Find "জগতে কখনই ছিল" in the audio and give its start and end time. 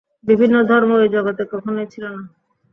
1.15-2.05